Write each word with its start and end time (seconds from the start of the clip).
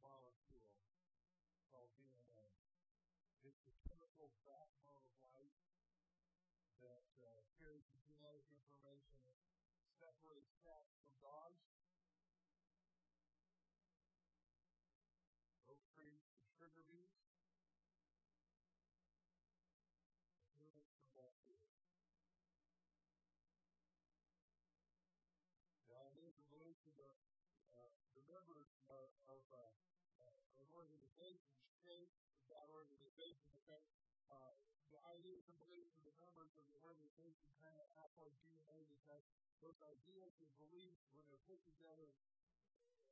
molecule 0.00 0.74
called 1.70 1.92
DNA. 1.96 2.48
It's 3.42 3.62
the 3.66 3.74
chemical 3.88 4.30
backbone 4.44 5.02
of 5.02 5.16
life 5.34 5.58
that 6.82 7.06
uh, 7.22 7.42
carries 7.58 7.86
the 7.94 8.00
genetic 8.04 8.46
information 8.50 9.18
that 9.26 9.38
separates 9.98 10.52
cats 10.66 10.90
from 10.98 11.10
dogs. 11.22 11.62
Oak 15.66 15.82
trees 15.94 16.22
from 16.30 16.42
sugar 16.58 16.84
beets. 16.86 17.22
Humans 20.54 20.90
from 20.94 21.10
bacteria. 21.14 21.74
Now, 25.90 26.08
it 26.16 26.24
is 26.24 26.36
a 26.38 26.46
uh, 26.98 27.14
the 27.28 27.41
members 28.32 28.72
of, 28.88 29.08
of 29.28 29.42
uh, 29.52 29.60
uh, 30.24 30.32
an 30.56 30.68
organization 30.72 31.52
shape 31.84 32.08
that 32.48 32.68
organization 32.72 33.48
because 33.52 33.84
uh, 34.28 34.52
the 34.92 35.00
ideas 35.08 35.44
and 35.48 35.56
beliefs 35.56 35.96
of 36.00 36.04
the 36.04 36.16
members 36.20 36.52
of 36.60 36.64
the 36.68 36.76
organization 36.84 37.48
kind 37.60 37.76
of 37.80 37.88
act 38.04 38.12
like 38.20 38.32
DNA 38.44 38.84
because 38.88 39.24
those 39.64 39.78
ideas 39.88 40.36
and 40.42 40.52
beliefs, 40.60 41.00
when 41.16 41.24
they're 41.32 41.40
put 41.48 41.60
together, 41.64 42.12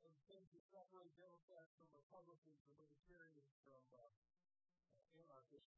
and 0.05 0.13
things 0.29 0.49
that 0.53 0.65
separate 0.69 1.13
Democrats 1.17 1.73
from 1.77 1.89
Republicans 1.93 2.61
and 2.69 2.75
Libertarians 2.77 3.53
from 3.65 3.81
uh, 3.93 4.01
uh, 4.01 5.21
anarchists. 5.25 5.77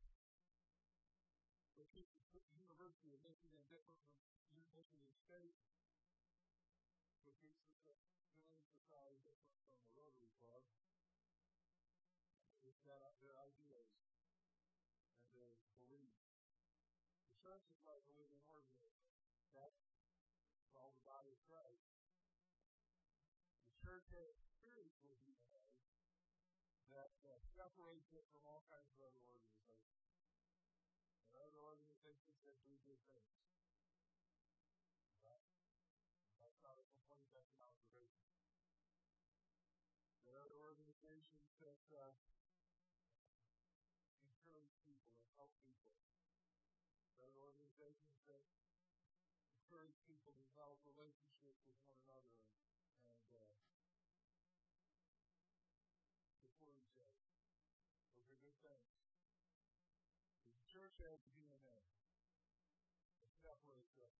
So 1.75 1.83
keep 1.91 2.07
the 2.31 2.43
University 2.55 3.11
of 3.15 3.19
Michigan 3.23 3.63
different 3.67 4.03
from 4.47 4.63
Michigan 4.75 5.11
State, 5.23 5.55
which 7.27 7.39
keeps 7.43 7.59
the 7.83 8.22
Society 8.93 9.25
different 9.25 9.57
from 9.65 9.81
the 9.89 9.93
Rotary 9.97 10.29
Club. 10.37 10.61
It's 12.61 12.77
got 12.85 13.17
their 13.17 13.33
ideas 13.41 13.89
and 13.89 15.33
their 15.33 15.57
beliefs. 15.81 16.29
The 17.25 17.33
church 17.41 17.65
is 17.73 17.81
like 17.89 18.05
a 18.05 18.13
living 18.13 18.45
organism. 18.45 18.93
That's 19.57 19.81
called 20.69 20.93
the 20.93 21.09
body 21.09 21.33
of 21.33 21.41
Christ. 21.49 21.89
The 23.65 23.81
church 23.81 24.13
has 24.13 24.37
spiritual 24.61 25.17
DNA 25.25 25.73
that 26.93 27.17
uh, 27.25 27.41
separates 27.49 28.13
it 28.13 28.29
from 28.29 28.45
all 28.45 28.61
kinds 28.69 28.93
of 28.93 29.01
other 29.09 29.25
organizations. 29.25 30.05
Are 31.33 31.41
other 31.41 31.65
organizations 31.65 32.37
that 32.45 32.61
do 32.61 32.77
good 32.85 33.01
things. 33.09 33.42
That 41.63 41.79
uh, 41.95 42.11
encourage 44.19 44.75
people 44.83 45.15
and 45.15 45.31
help 45.39 45.55
people. 45.63 45.95
There 47.15 47.31
are 47.31 47.39
organizations 47.39 48.19
that 48.27 48.43
encourage 49.47 49.95
people 50.03 50.35
to 50.35 50.43
develop 50.43 50.83
relationships 50.83 51.63
with 51.63 51.79
one 51.87 51.95
another 52.03 52.35
and, 52.35 52.51
and 53.07 53.31
uh, 53.31 53.55
support 56.43 56.75
each 56.75 56.99
other. 56.99 57.15
Those 58.11 58.27
are 58.27 58.39
good 58.43 58.59
things. 58.59 58.91
The 60.59 60.67
church 60.67 60.99
has 60.99 61.23
DNA 61.31 61.63
that 61.63 61.87
separates 63.39 63.95
us 64.03 64.19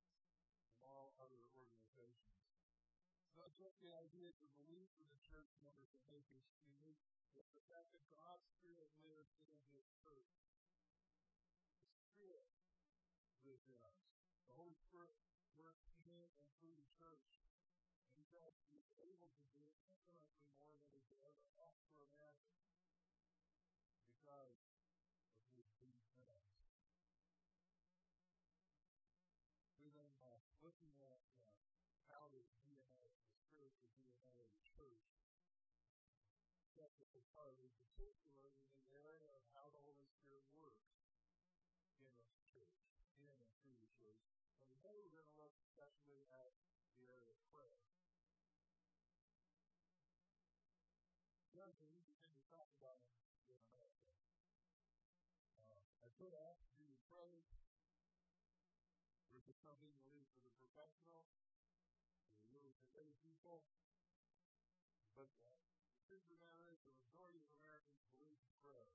from 0.64 0.80
all 0.88 1.12
other 1.20 1.44
organizations. 1.52 2.40
It's 3.34 3.36
not 3.36 3.52
just 3.58 3.82
the 3.82 3.92
ideas 3.98 4.38
or 4.40 4.50
beliefs 4.56 5.02
of 5.02 5.10
the 5.10 5.18
church 5.26 5.50
members 5.60 5.90
that 5.96 6.06
make 6.06 6.30
us 6.30 6.46
unique, 6.70 7.02
but 7.34 7.50
the 7.58 7.66
fact 7.70 7.90
that 7.94 8.06
God's 8.14 8.46
Spirit 8.58 8.94
lives 9.02 9.34
in 9.50 9.58
His 9.74 9.86
church. 10.06 10.30
The 11.98 12.06
Spirit 12.14 12.46
lives 13.44 13.66
in 13.68 13.78
us. 13.82 14.00
The 14.48 14.56
Holy 14.56 14.78
Spirit 14.78 15.18
works 15.58 15.90
in 16.06 16.14
and 16.14 16.50
through 16.62 16.78
the 16.78 16.88
church. 16.94 17.26
And 18.14 18.24
God 18.30 18.54
is 18.72 18.86
able 19.02 19.30
to 19.34 19.46
do 19.52 19.66
infinitely 20.06 20.46
more 20.62 20.78
than 20.78 20.88
we 20.94 21.02
could 21.10 21.20
ever 21.26 21.46
ask 21.58 21.82
or 21.98 22.06
imagine 22.14 22.63
sets 37.14 37.38
us 37.46 37.62
in 38.02 38.90
the 38.90 38.98
area 39.06 39.30
of 39.38 39.46
how 39.54 39.70
the 39.70 39.78
Holy 39.86 40.10
Spirit 40.18 40.50
works 40.58 40.82
in 42.02 42.10
the 42.18 42.26
church, 42.50 42.74
in 43.22 43.30
and 43.30 43.54
through 43.62 43.78
the 43.78 43.92
church. 43.94 44.18
And 44.58 44.66
today 44.82 44.98
we're 44.98 45.22
going 45.22 45.30
to 45.30 45.38
look 45.38 45.54
especially 45.62 46.26
at 46.34 46.50
the 46.98 47.06
area 47.06 47.30
of 47.30 47.38
prayer. 47.54 47.86
The 51.54 51.62
other 51.62 51.78
thing 51.78 51.94
we 51.94 52.02
begin 52.02 52.34
to 52.34 52.46
talk 52.50 52.74
about 52.82 52.98
in 53.46 53.62
America. 53.70 54.10
Uh, 55.70 55.86
I 56.02 56.10
could 56.18 56.34
ask 56.34 56.66
you 56.82 56.90
to 56.90 56.98
pray 57.14 57.46
is 59.38 59.46
it 59.46 59.58
something 59.62 59.86
you 59.86 60.02
leave 60.10 60.34
for 60.34 60.42
the 60.42 60.54
professional? 60.58 61.30
Or 62.42 62.50
you 62.50 62.74
for 62.82 62.90
lay 62.98 63.14
people? 63.22 63.62
But 65.14 65.30
uh, 65.46 65.53
the 65.53 65.53
of 65.53 65.53
the 66.84 66.96
majority 67.00 67.40
of 67.40 67.50
Americans 67.64 68.04
believe 68.12 68.40
in 68.40 68.52
prayer. 68.60 68.92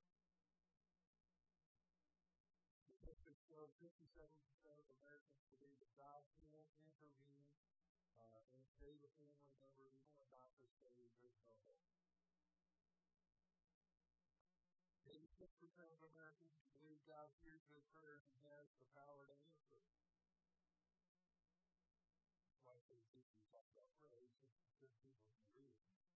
Statistics 2.84 3.41
show 3.49 3.69
57% 3.81 4.28
of 4.76 4.88
Americans 5.00 5.41
believe 5.49 5.76
that 5.81 5.93
God 5.97 6.22
can 6.37 6.53
intervene 6.84 7.48
uh, 8.21 8.41
and 8.53 8.60
save 8.77 9.00
a 9.00 9.12
family 9.16 9.53
member 9.60 9.88
even 9.88 10.12
when 10.16 10.28
doctors 10.28 10.72
say 10.84 10.93
there's 11.25 11.41
no 11.44 11.56
hope. 11.65 11.84
86% 15.09 15.48
of 15.88 16.00
Americans 16.12 16.60
believe 16.77 17.00
God 17.09 17.32
hears 17.41 17.65
their 17.72 17.84
prayers 17.97 18.28
and 18.28 18.37
has 18.53 18.69
the 18.77 18.88
power 18.93 19.25
to 19.25 19.37
answer 19.48 19.81
like 22.69 22.84
they 22.93 23.00
do 23.09 23.25
we 23.32 23.41
talk 23.48 23.65
about 23.72 23.88
prayer, 24.04 24.28
it's 24.28 24.44
just 24.44 24.69
good 24.77 24.93
people 25.00 25.25
can 25.41 25.65
with 25.65 26.07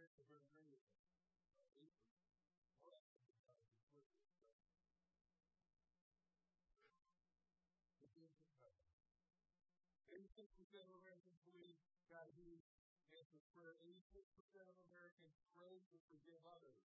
conflict 0.00 0.32
with 0.32 0.40
them. 0.40 0.88
Eighty-six 10.10 10.50
percent 10.56 10.88
of 10.88 10.96
Americans 11.04 11.38
believe 11.44 11.76
God 12.08 12.26
hears 12.34 12.64
answers 13.14 13.44
prayer. 13.52 13.76
Eighty-six 13.84 14.26
percent 14.34 14.66
of 14.66 14.76
Americans 14.90 15.36
pray 15.54 15.78
to 15.92 15.96
forgive 16.08 16.40
others. 16.50 16.80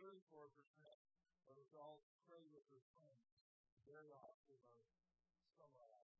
Thirty-four 0.00 0.50
percent 0.56 1.00
of 1.46 1.54
adults 1.70 2.10
pray 2.26 2.42
with 2.50 2.64
their 2.72 2.82
friends. 2.96 3.28
Very 3.86 4.10
often 4.10 4.58
are 4.74 4.88
summarized. 5.56 6.18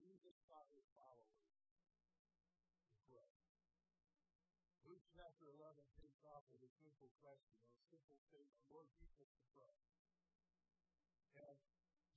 Jesus 0.00 0.34
taught 0.50 0.66
his 0.74 0.88
followers 0.96 1.29
chapter 5.20 5.52
11 5.52 5.84
takes 6.00 6.24
off 6.32 6.48
with 6.48 6.64
a 6.64 6.72
simple 6.80 7.12
question, 7.20 7.52
or 7.60 7.76
a 7.76 7.84
simple 7.92 8.16
statement, 8.32 8.64
Lord, 8.72 8.88
teach 8.96 9.20
us 9.20 9.28
to 9.36 9.44
pray. 9.52 9.76
And 11.36 11.60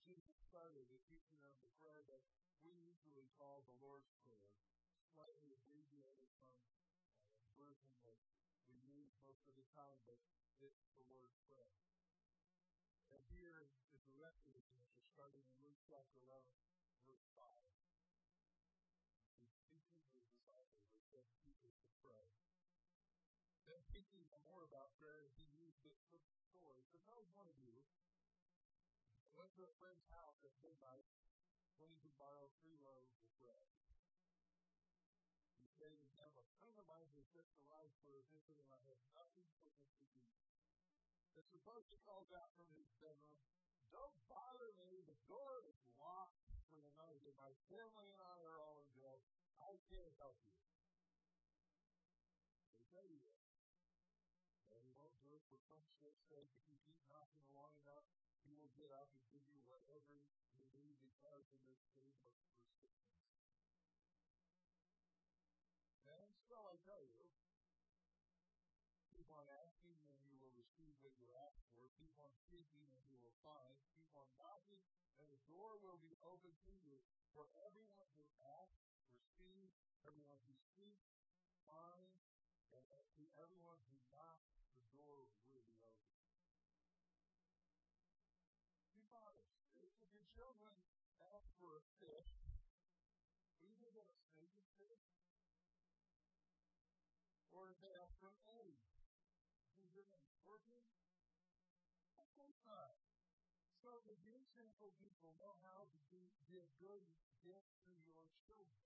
Jesus 0.07 0.39
started 0.47 0.88
the 0.88 1.03
teaching 1.11 1.44
of 1.44 1.51
the 1.59 1.67
prayer 1.83 2.00
that 2.07 2.23
we 2.63 2.71
usually 2.71 3.27
call 3.35 3.67
the 3.67 3.75
Lord's 3.83 4.07
Prayer, 4.23 4.55
slightly 5.11 5.51
abbreviated 5.51 6.31
from 6.47 6.55
uh, 7.19 7.27
the 7.44 7.51
version 7.59 7.91
that 8.07 8.23
we 8.71 8.79
use 8.88 9.11
most 9.19 9.44
of 9.51 9.59
the 9.59 9.67
time, 9.75 10.00
but 10.07 10.23
it's 10.63 10.88
the 10.95 11.03
word 11.11 11.35
prayer. 11.44 11.75
And 13.11 13.19
here 13.35 13.67
is 13.91 14.00
the 14.07 14.15
rest 14.15 14.47
of 14.47 14.55
the 14.55 14.63
answer, 14.63 14.95
starting 15.11 15.44
in 15.44 15.59
Luke 15.59 15.83
chapter 15.91 16.23
11, 16.23 16.39
verse 17.03 17.27
5. 17.35 17.72
Then 24.03 24.19
speaking 24.19 24.44
more 24.44 24.67
about 24.67 24.91
prayer, 25.00 25.31
he 25.39 25.47
used 25.63 25.79
this 25.79 25.95
story. 26.51 26.83
Suppose 26.91 27.23
one 27.39 27.47
of 27.47 27.55
you 27.63 27.79
went 29.31 29.47
to 29.55 29.63
a 29.63 29.71
friend's 29.79 30.03
house 30.11 30.35
at 30.44 30.51
midnight, 30.59 31.07
wanting 31.79 32.03
to 32.03 32.11
borrow 32.19 32.51
three 32.59 32.75
loaves 32.83 33.15
of 33.15 33.23
bread. 33.39 33.63
He 35.55 35.71
said 35.79 35.95
to 35.95 36.07
him, 36.19 36.35
A 36.35 36.44
friend 36.59 36.75
of 36.75 36.83
mine 36.83 37.07
has 37.15 37.31
just 37.31 37.55
arrived 37.63 37.95
for 38.03 38.19
a 38.19 38.23
visit, 38.27 38.59
and 38.59 38.67
I 38.75 38.83
have 38.91 39.00
nothing 39.15 39.47
for 39.55 39.71
him 39.71 39.88
to 39.95 40.03
eat. 40.03 40.35
And 41.39 41.47
suppose 41.47 41.88
he 41.88 41.95
calls 42.03 42.27
out 42.35 42.51
from 42.59 42.67
his 42.75 42.91
bedroom, 43.00 43.39
Don't 43.95 44.19
bother 44.27 44.75
me, 44.83 45.00
the 45.07 45.15
door 45.31 45.63
is 45.71 45.79
locked 45.95 46.44
for 46.67 46.83
the 46.83 46.91
night. 47.00 47.23
My 47.39 47.55
family 47.71 48.11
and 48.11 48.19
I 48.19 48.38
are 48.51 48.59
all 48.67 48.83
in 48.83 48.89
jail. 49.00 49.23
I 49.63 49.79
can't 49.88 50.11
help 50.19 50.35
you. 50.44 50.72
It 55.53 55.61
for 55.69 55.77
friendship's 56.03 56.25
sake. 56.25 56.50
If 56.57 56.65
you 56.65 56.77
keep 56.81 56.97
knocking 57.05 57.45
long 57.53 57.69
enough, 57.85 58.09
he 58.41 58.57
will 58.57 58.73
get 58.73 58.89
up 58.89 59.13
and 59.13 59.21
give 59.29 59.45
you 59.45 59.61
whatever 59.69 60.09
you 60.50 60.65
need 60.73 60.97
because 61.05 61.45
in 61.53 61.61
this 61.69 61.85
game 61.94 62.17
of 62.25 62.33
persistence. 62.41 63.21
And 66.09 66.29
so 66.50 66.57
I 66.57 66.75
tell 66.89 67.05
you, 67.05 67.29
keep 69.13 69.29
on 69.29 69.45
asking 69.69 69.94
and 70.09 70.17
you 70.25 70.33
will 70.41 70.53
receive 70.57 70.97
what 71.05 71.13
you 71.21 71.29
ask 71.45 71.61
for. 71.77 71.85
Keep 72.01 72.17
on 72.17 72.33
seeking 72.50 72.89
and 72.97 73.05
you 73.05 73.21
will 73.21 73.38
find. 73.45 73.77
Keep 73.94 74.09
on 74.17 74.25
knocking 74.41 74.81
and 75.21 75.29
the 75.29 75.41
door 75.45 75.77
will 75.85 76.01
be 76.01 76.17
open 76.25 76.53
to 76.65 76.73
you. 76.81 76.97
For 77.33 77.50
everyone 77.65 78.09
who 78.13 78.25
asks, 78.61 78.85
receives, 79.09 79.73
everyone 80.05 80.38
who 80.45 80.53
seeks, 80.77 81.12
for 91.63 91.80
a 91.80 91.83
fish, 92.04 92.27
give 93.80 93.95
them 93.95 94.04
a 94.12 94.19
snaking 94.36 94.68
fish? 94.75 95.07
Or 97.56 97.71
if 97.71 97.80
they 97.80 97.95
ask 98.04 98.12
for 98.19 98.36
an 98.36 98.42
egg, 98.60 98.75
will 99.71 99.80
you 99.80 99.88
give 99.95 100.04
them 100.12 100.19
a 100.19 100.31
scorpion? 100.44 100.83
Of 102.19 102.27
course 102.36 102.60
not. 102.68 103.00
So 103.80 104.04
the 104.04 104.19
good 104.27 104.44
sinful 104.51 104.92
people 105.00 105.31
know 105.39 105.56
how 105.63 105.88
to 105.88 106.00
be, 106.12 106.27
give 106.51 106.68
good 106.83 107.07
gifts 107.48 107.80
to 107.88 107.95
your 108.04 108.27
children. 108.44 108.83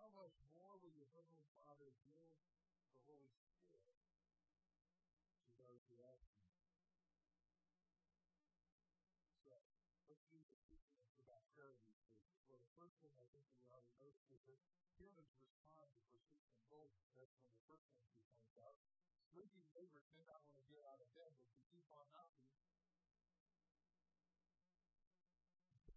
How 0.00 0.08
much 0.16 0.32
more 0.48 0.80
will 0.80 0.96
your 0.96 1.12
Heavenly 1.12 1.44
Father 1.52 1.92
give 2.08 2.32
the 2.88 3.00
Holy 3.04 3.28
Spirit 3.36 4.00
to 5.44 5.52
those 5.60 5.84
who 5.92 6.00
ask 6.08 6.37
first 12.78 12.94
thing 13.02 13.10
I 13.18 13.26
think 13.34 13.42
we 13.58 13.66
ought 13.74 13.82
to 13.82 13.94
notice 13.98 14.22
is 14.30 14.38
that 14.46 14.62
humans 14.94 15.34
respond 15.42 15.90
to 15.98 16.02
persistent 16.14 16.62
boldness. 16.70 17.10
That's 17.18 17.34
one 17.42 17.50
of 17.50 17.58
the 17.58 17.66
first 17.66 17.90
things 17.90 18.06
he 18.14 18.22
points 18.30 18.54
out. 18.54 18.78
Sleepy 19.34 19.66
neighbors 19.74 20.06
may 20.14 20.22
not 20.22 20.38
want 20.46 20.62
to 20.62 20.66
get 20.70 20.86
out 20.86 21.02
of 21.02 21.10
bed, 21.10 21.34
but 21.42 21.50
you 21.50 21.58
keep 21.74 21.90
on 21.90 22.06
knocking, 22.14 22.54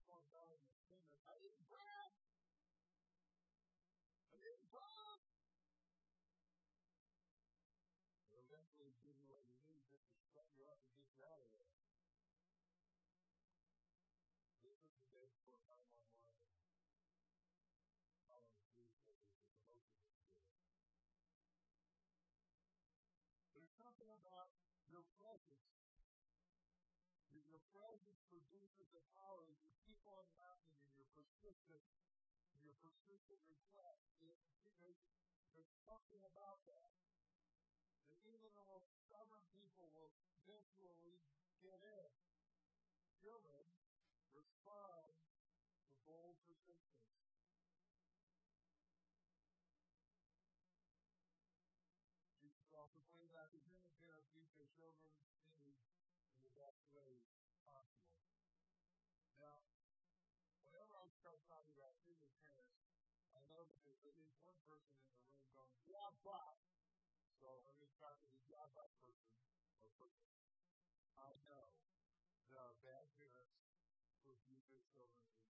on 0.09 0.25
down 0.33 0.49
in 0.57 0.61
the 0.65 0.73
kingdom. 0.89 1.21
I 1.29 1.37
need 1.37 1.53
bread. 1.69 2.11
I 4.25 4.35
need 4.41 4.61
bread. 4.73 5.19
They'll 8.25 8.41
eventually 8.49 8.97
give 9.05 9.13
you 9.21 9.29
what 9.29 9.45
you 9.53 9.61
need 9.69 9.85
just 9.85 10.09
to 10.09 10.17
shut 10.33 10.49
you 10.57 10.65
up 10.65 10.81
and 10.81 10.97
get 10.97 11.05
you 11.13 11.21
out 11.29 11.45
of 11.45 11.49
there. 11.53 11.69
This 14.65 14.81
is 14.81 14.93
the 14.97 15.05
day 15.13 15.29
for 15.45 15.57
911 15.61 16.50
presence 25.31 25.63
that 27.31 27.39
your 27.47 27.63
presence 27.71 28.19
produces 28.27 28.91
the 28.91 28.99
power 29.15 29.47
as 29.47 29.55
you 29.63 29.71
keep 29.87 30.03
on 30.03 30.27
knocking 30.35 30.75
and 30.83 30.91
you're 30.91 31.07
persistent, 31.15 31.79
your 32.59 32.75
persistent 32.83 33.39
request. 33.47 34.03
It, 34.19 34.35
there's 35.55 35.71
something 35.87 36.19
about 36.27 36.67
that. 36.67 36.91
That 38.11 38.19
even 38.27 38.51
the 38.59 38.67
most 38.67 38.91
stubborn 39.07 39.47
people 39.55 39.87
will 39.95 40.11
eventually 40.43 41.23
get 41.63 41.79
in. 41.79 42.11
Children 43.23 43.71
respond 44.35 45.15
to 45.87 45.95
bold 46.03 46.35
persistence. 46.43 46.91
Jesus 52.41 52.67
also 52.73 52.99
pointed 53.13 53.35
out 53.37 53.51
that 53.53 53.61
human 53.63 53.91
parents 54.01 54.27
teach 54.33 54.49
their 54.57 54.71
children 54.75 55.11
in 55.59 55.69
in 56.33 56.39
the 56.41 56.51
best 56.57 56.90
way 57.05 57.19
possible. 57.65 58.21
Now, 59.37 59.65
whenever 60.65 60.93
I 60.97 61.07
start 61.19 61.39
talking 61.49 61.73
about 61.73 61.97
human 62.05 62.31
parents, 62.45 62.81
I 63.33 63.41
know 63.49 63.61
that 63.65 63.79
there's 63.83 64.03
at 64.05 64.15
least 64.17 64.37
one 64.45 64.59
person 64.65 64.95
in 64.95 65.07
the 65.09 65.17
room 65.25 65.45
going, 65.57 65.75
yeah, 65.89 66.09
but. 66.21 66.57
So 67.41 67.49
I'm 67.49 67.65
going 67.65 67.81
to 67.81 67.89
to 68.21 68.29
the 68.29 68.41
yeah, 68.53 68.69
but 68.77 68.93
person 69.01 69.33
or 69.81 69.89
person. 69.97 70.29
I 71.17 71.33
know 71.49 71.81
are 72.61 72.77
bad 72.85 73.09
parents 73.17 73.57
who 74.21 74.31
abuse 74.37 74.63
their 74.69 74.85
children 74.93 75.25
in 75.41 75.50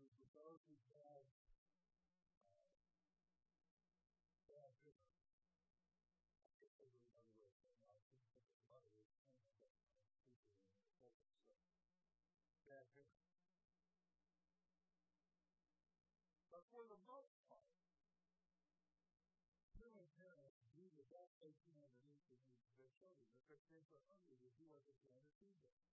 of 0.00 0.32
those 0.32 0.64
who 0.64 0.76
have 0.96 1.24
uh, 3.12 4.40
bad 4.48 4.72
parents 4.80 5.20
over 6.64 6.88
another 6.88 7.28
way 7.36 7.44
of 7.44 7.44
saying 7.44 7.44
I 7.44 7.44
think 7.44 7.52
that 7.52 7.68
the 7.68 7.84
mother 7.84 8.08
is 8.08 8.24
kind 8.32 8.48
of 8.56 8.64
that 8.72 8.84
kind 8.88 9.04
of 9.04 9.20
people 9.20 9.52
in 10.72 10.80
the 10.80 10.96
focus. 10.96 11.36
So, 12.40 12.56
bad 12.64 12.88
parents. 12.96 13.36
But 16.48 16.64
for 16.72 16.88
the 16.88 17.00
most 17.04 17.36
part, 17.44 17.68
human 19.76 20.08
parents 20.16 20.64
do 20.72 20.88
the 20.96 21.04
best 21.12 21.36
they 21.44 21.52
can 21.68 21.88
to 22.16 22.32
the 22.32 22.40
needs 22.48 22.64
of 22.64 22.72
their 22.80 22.88
children. 22.96 23.28
If 23.36 23.44
their 23.52 23.60
kids 23.68 23.92
are 23.92 24.04
hungry, 24.08 24.40
they 24.40 24.52
do 24.56 24.68
what 24.72 24.84
they 24.88 24.96
can 25.04 25.20
to 25.20 25.32
feed 25.36 25.52
them. 25.84 25.91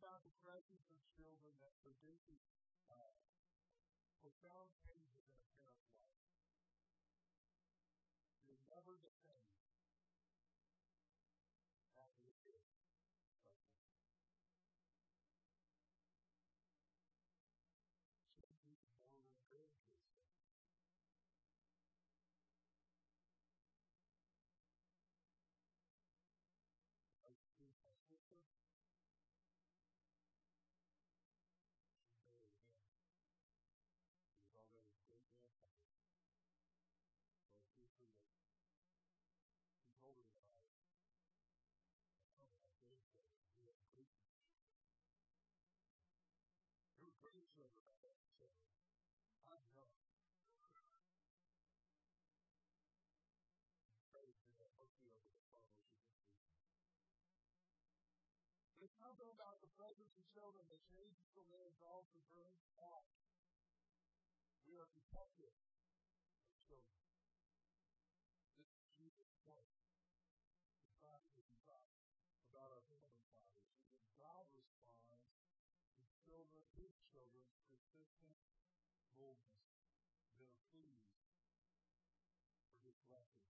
About 0.00 0.24
the 0.24 0.32
presence 0.40 0.88
of 0.88 0.96
children 1.12 1.52
that 1.60 1.76
produces 1.84 2.40
uh, 2.88 3.12
profound 4.24 4.72
changes 4.80 5.28
in 5.60 5.60
a 5.68 5.69
about 59.80 59.96
the 59.96 60.04
presence 60.04 60.12
of 60.12 60.28
children 60.36 60.64
that 60.68 60.82
changes 60.92 61.24
the 61.32 61.40
lives 61.48 61.80
all 61.80 62.04
to 62.12 62.20
bring 62.36 62.52
out. 62.84 63.08
We 64.68 64.76
are 64.76 64.84
protected 64.92 65.56
of 66.44 66.52
children. 66.68 67.00
This 68.60 68.68
is 68.76 68.84
Jesus' 69.00 69.32
point. 69.40 69.72
The 70.84 71.00
that 71.32 71.48
we 71.48 71.56
talk 71.64 71.80
about 72.52 72.76
our 72.76 72.84
heavenly 72.92 73.24
fathers 73.32 73.72
is 73.72 73.88
that 73.96 74.04
God 74.20 74.44
responds 74.52 75.32
to 75.96 76.04
children, 76.28 76.60
his 76.76 76.92
children's 77.16 77.56
persistent 77.72 78.36
boldness, 79.16 79.64
their 80.36 80.52
pleas 80.68 81.08
for 82.68 82.84
his 82.84 83.00
blessings. 83.08 83.48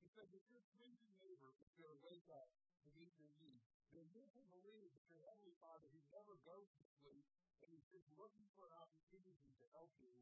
He 0.00 0.08
says, 0.16 0.32
if 0.32 0.48
your 0.48 0.64
pleasing 0.80 1.12
neighbor 1.20 1.52
is 1.60 1.68
going 1.76 1.92
to 1.92 2.00
wake 2.00 2.24
up 2.32 2.48
to 2.84 2.88
meet 2.96 3.12
your 3.20 3.32
needs, 3.40 3.66
then 3.92 4.06
you 4.14 4.24
can 4.32 4.46
believe 4.48 4.90
that 4.94 5.04
your 5.10 5.20
Heavenly 5.26 5.56
Father, 5.60 5.88
who 5.90 6.00
never 6.08 6.38
goes 6.46 6.70
to 6.78 6.84
sleep, 7.00 7.26
and 7.60 7.68
is 7.76 7.84
just 7.92 8.08
looking 8.16 8.48
for 8.56 8.64
an 8.64 8.74
opportunity 8.80 9.52
to 9.60 9.66
help 9.76 9.92
you, 10.00 10.14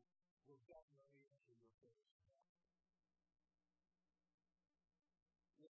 will 0.49 0.59
definitely 0.67 1.23
answer 1.29 1.55
your 1.61 1.71
prayers. 1.79 2.09
If, 5.59 5.71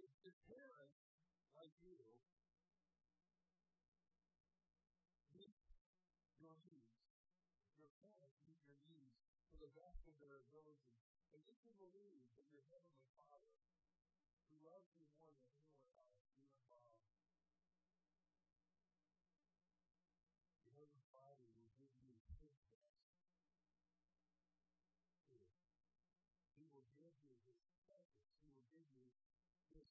if, 0.00 0.10
if 0.24 0.34
parents 0.48 0.96
like 1.54 1.72
you 1.84 1.96
meet 5.36 5.54
your 6.40 6.56
needs, 6.66 6.96
your 7.76 7.92
parents 8.00 8.40
meet 8.48 8.60
your 8.64 8.80
needs 8.88 9.20
to 9.52 9.60
the 9.60 9.70
best 9.76 10.02
of 10.08 10.16
their 10.18 10.40
ability, 10.48 10.96
and 11.36 11.40
you 11.44 11.54
can 11.60 11.76
believe 11.76 12.24
that 12.40 12.48
your 12.50 12.64
Heavenly 12.72 13.06
Father, 13.20 13.60
who 14.48 14.56
loves 14.64 14.90
you 14.96 15.06
more 15.20 15.32
than 15.36 15.45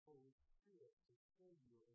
Holy 0.04 0.36
Spirit 0.36 0.92
to 1.08 1.24
fill 1.40 1.56
you 1.64 1.95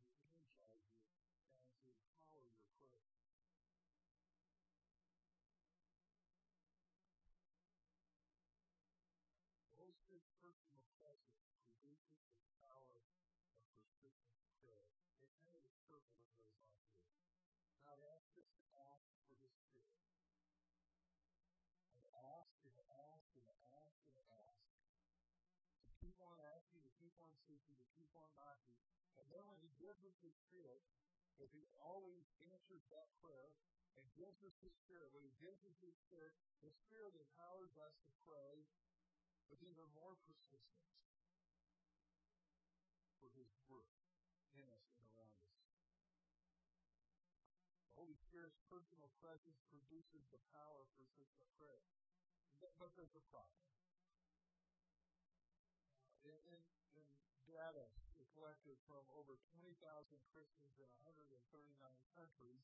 keep 27.11 27.19
on 27.27 27.35
seeking, 27.43 27.75
to 27.75 27.87
keep 27.99 28.15
on 28.15 28.31
knocking. 28.39 28.79
And 29.19 29.27
then 29.35 29.43
when 29.51 29.59
He 29.59 29.75
gives 29.83 29.99
us 30.07 30.15
His 30.23 30.31
Spirit, 30.47 30.79
if 31.43 31.51
He 31.51 31.67
always 31.83 32.23
answers 32.55 32.87
that 32.95 33.11
prayer 33.19 33.51
and 33.99 34.07
gives 34.15 34.39
us 34.47 34.55
His 34.63 34.71
Spirit, 34.87 35.11
when 35.11 35.27
He 35.27 35.35
gives 35.43 35.59
us 35.67 35.75
His 35.83 35.99
Spirit, 36.07 36.31
the 36.63 36.71
Spirit 36.71 37.19
empowers 37.19 37.75
us 37.83 37.99
to 38.07 38.15
pray 38.23 38.63
with 39.51 39.59
even 39.67 39.91
more 39.91 40.15
persistence 40.23 40.95
for 43.19 43.27
His 43.35 43.51
work 43.67 43.91
in 44.55 44.71
us 44.71 44.87
and 44.95 45.03
around 45.11 45.35
us. 45.51 45.59
The 47.91 47.95
Holy 47.99 48.15
Spirit's 48.23 48.63
personal 48.71 49.11
presence 49.19 49.59
produces 49.67 50.31
the 50.31 50.39
power 50.55 50.87
for 50.95 51.11
persistent 51.11 51.51
prayer. 51.59 51.83
But 52.63 52.95
there's 52.95 53.13
a 53.19 53.25
problem. 53.35 53.90
Data 57.51 57.91
collected 58.41 58.79
from 58.89 59.05
over 59.13 59.37
20,000 59.53 59.77
Christians 60.33 60.77
in 60.81 60.89
139 61.05 61.29
countries, 62.17 62.63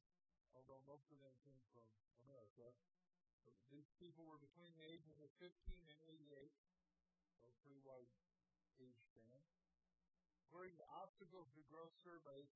although 0.56 0.80
most 0.88 1.04
of 1.12 1.20
them 1.20 1.34
came 1.44 1.60
from 1.74 1.84
America, 2.24 2.72
these 3.68 3.90
people 3.98 4.24
were 4.24 4.38
between 4.38 4.70
the 4.78 4.86
ages 4.86 5.18
of 5.20 5.28
15 5.42 5.52
and 5.68 5.98
88 6.32 6.48
a 7.44 7.52
pretty 7.62 7.82
wide 7.82 8.10
age 8.80 8.98
span. 9.10 9.42
According 10.48 10.78
to 10.78 10.86
Obstacles 10.96 11.50
to 11.54 11.62
Growth 11.68 11.94
survey, 12.00 12.46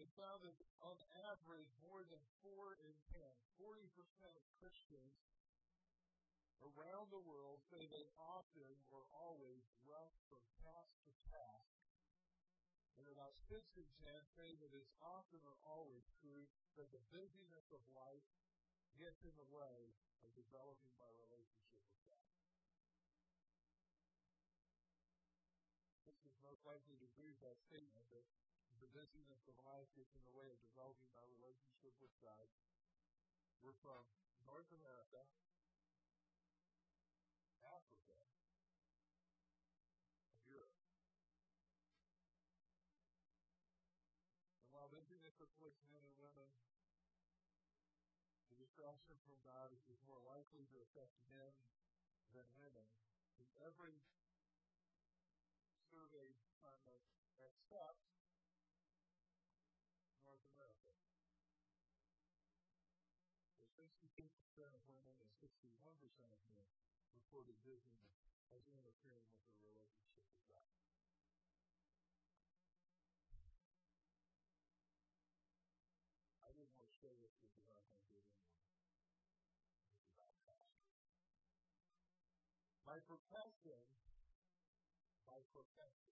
it 0.00 0.08
found 0.16 0.42
that 0.46 0.56
on 0.80 0.96
average, 1.28 1.68
more 1.84 2.02
than 2.08 2.22
4 2.40 2.80
in 2.82 2.94
10, 3.12 3.20
40% 3.60 3.84
of 4.32 4.44
Christians 4.56 5.12
around 6.62 7.10
the 7.10 7.22
world 7.26 7.60
say 7.68 7.86
they 7.90 8.06
often 8.18 8.72
or 8.94 9.02
always 9.10 9.66
rush 9.86 10.14
from 10.30 10.42
task 10.62 10.94
to 11.06 11.12
task. 11.28 11.74
And 12.98 13.10
about 13.10 13.34
6 13.50 13.58
in 13.78 13.88
10 14.06 14.38
say 14.38 14.54
that 14.62 14.70
it's 14.70 14.94
often 15.02 15.42
or 15.42 15.58
always 15.66 16.06
true 16.22 16.46
that 16.78 16.90
the 16.94 17.02
busyness 17.10 17.66
of 17.74 17.82
life 17.90 18.26
gets 18.94 19.26
in 19.26 19.34
the 19.34 19.48
way 19.50 19.90
of 20.22 20.30
developing 20.38 20.92
my 21.00 21.10
relationship 21.18 21.82
with 21.82 21.98
God. 22.06 22.30
This 26.06 26.20
is 26.22 26.34
most 26.46 26.62
likely 26.62 26.94
to 27.00 27.06
agree 27.10 27.32
with 27.32 27.42
that 27.42 27.58
statement 27.66 28.06
that 28.14 28.26
the 28.78 28.90
busyness 28.94 29.42
of 29.50 29.54
life 29.66 29.90
gets 29.94 30.14
in 30.14 30.22
the 30.26 30.34
way 30.34 30.46
of 30.50 30.58
developing 30.62 31.10
my 31.14 31.26
relationship 31.26 31.94
with 31.98 32.14
God. 32.22 32.46
We're 33.62 33.78
from 33.78 34.02
North 34.46 34.70
America, 34.74 35.22
men 45.92 46.02
and 46.04 46.16
women, 46.20 46.48
the 48.52 48.58
distraction 48.60 49.16
from 49.24 49.38
God 49.46 49.72
is 49.88 50.00
more 50.04 50.20
likely 50.28 50.68
to 50.72 50.76
affect 50.84 51.16
men 51.32 51.54
than 52.32 52.44
women. 52.58 52.84
In 53.40 53.48
every 53.64 53.96
survey 55.88 56.36
on 56.62 56.76
the 56.84 56.92
except 57.40 58.00
North 60.22 60.44
America. 60.54 60.92
So 63.56 63.64
62% 63.72 64.28
of 64.76 64.82
women 64.86 65.16
and 65.18 65.30
61% 65.40 65.56
of 66.32 66.40
men 66.52 66.68
reported 67.16 67.56
busyness 67.64 68.12
as 68.52 68.60
interfering 68.68 69.24
with 69.32 69.48
their 69.48 69.72
relationship 69.72 70.20
with 70.28 70.42
God. 70.52 70.81
My 82.92 83.00
profession 83.08 83.80
by 85.24 85.40
profession 85.48 86.12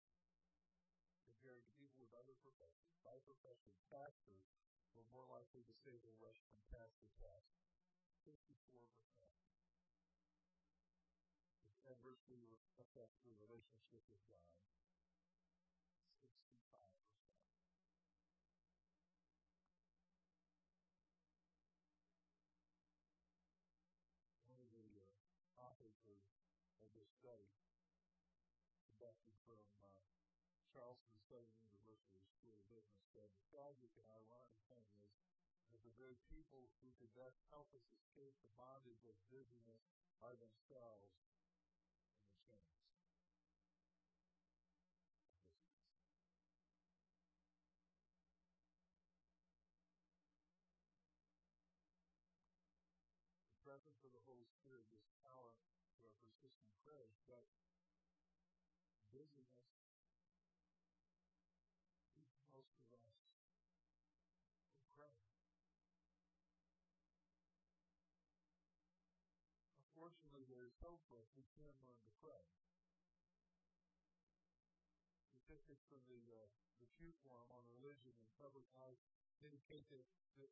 compared 1.28 1.60
to 1.68 1.72
people 1.76 2.00
with 2.00 2.16
other 2.16 2.40
professions. 2.40 2.96
By 3.04 3.20
profession, 3.28 3.76
pastors 3.92 4.48
were 4.96 5.04
more 5.12 5.28
likely 5.28 5.68
to 5.68 5.76
say 5.84 6.00
they 6.00 6.16
rush 6.24 6.40
from 6.48 6.64
to 7.04 7.08
task. 7.20 7.52
54%. 8.24 8.80
It 11.68 11.76
adversely 11.84 12.48
affects 12.80 13.20
the 13.28 13.36
relationship 13.44 14.00
with 14.08 14.24
God. 14.32 14.48
study 27.20 27.52
conducted 28.88 29.36
from 29.44 29.60
uh, 29.84 30.08
Charleston 30.72 31.20
Southern 31.28 31.52
University 31.60 32.24
School 32.32 32.56
of 32.56 32.64
Business. 32.72 33.04
So 33.12 33.28
the 33.28 33.44
tragic 33.52 33.92
and 34.00 34.08
ironic 34.08 34.56
thing 34.72 34.88
is 35.04 35.12
that 35.68 35.84
the 35.84 35.92
very 36.00 36.16
people 36.32 36.72
who 36.80 36.96
could 36.96 37.12
best 37.20 37.44
help 37.52 37.68
us 37.76 37.84
escape 37.92 38.40
the 38.40 38.48
bondage 38.56 39.04
of 39.04 39.20
business 39.28 39.84
are 40.24 40.32
themselves 40.40 41.12
in 42.08 42.24
the 42.24 42.40
chains. 42.48 42.80
presence 53.68 54.02
of 54.02 54.10
the 54.16 54.24
Holy 54.26 54.48
Spirit 54.50 54.82
is 54.90 55.19
persistent 56.90 57.22
but 57.30 57.46
busyness 59.14 59.62
keeps 62.18 62.34
most 62.50 62.74
of 62.90 62.98
us 62.98 63.14
from 64.74 64.82
praying. 64.98 65.30
Unfortunately, 69.78 70.50
there 70.50 70.66
is 70.66 70.74
hope 70.82 71.06
for 71.06 71.22
us. 71.22 71.30
We 71.38 71.46
can 71.54 71.78
learn 71.86 72.02
to 72.02 72.12
pray. 72.26 72.42
Statistics 75.46 75.86
from 75.86 76.02
the 76.10 76.22
uh, 76.34 76.50
the 76.82 76.90
Pew 76.98 77.14
Forum 77.22 77.50
on 77.54 77.64
religion 77.70 78.18
and 78.18 78.30
public 78.42 78.66
life 78.74 79.02
indicate 79.46 79.86
that, 79.94 80.06
that 80.42 80.52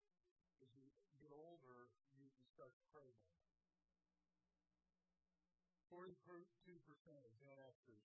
as 0.61 0.69
you 0.75 0.85
get 1.17 1.31
older, 1.33 1.89
you, 2.13 2.29
you 2.29 2.45
start 2.53 2.75
to 2.77 2.83
pray 2.93 3.09
more. 3.25 3.36
42% 5.87 6.19
of 7.23 7.31
Gen 7.39 7.55
Xers, 7.55 8.03